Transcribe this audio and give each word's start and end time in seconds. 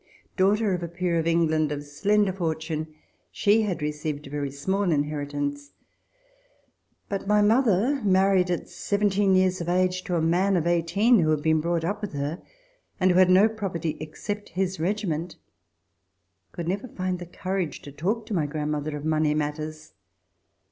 Daughter 0.35 0.73
of 0.73 0.81
a 0.81 0.87
Peer 0.87 1.19
of 1.19 1.27
England 1.27 1.71
of 1.71 1.83
slender 1.83 2.33
fortune, 2.33 2.87
she 3.31 3.61
had 3.61 3.83
received 3.83 4.25
a 4.25 4.31
very 4.31 4.49
small 4.49 4.91
inheritance. 4.91 5.73
But 7.07 7.27
my 7.27 7.43
mother, 7.43 8.01
married 8.03 8.49
at 8.49 8.67
seventeen 8.67 9.35
years 9.35 9.61
of 9.61 9.69
age 9.69 10.03
to 10.05 10.15
a 10.15 10.19
man 10.21 10.57
of 10.57 10.65
eighteen, 10.65 11.19
who 11.19 11.29
had 11.29 11.43
been 11.43 11.61
brought 11.61 11.85
up 11.85 12.01
with 12.01 12.13
her, 12.13 12.41
and 12.99 13.11
who 13.11 13.19
had 13.19 13.29
no 13.29 13.47
property 13.47 13.95
except 13.99 14.49
his 14.49 14.79
regiment, 14.79 15.35
could 16.51 16.67
never 16.67 16.87
find 16.87 17.19
the 17.19 17.27
courage 17.27 17.83
to 17.83 17.91
talk 17.91 18.25
to 18.25 18.33
my 18.33 18.47
grand 18.47 18.71
mother 18.71 18.97
of 18.97 19.05
money 19.05 19.35
matters. 19.35 19.93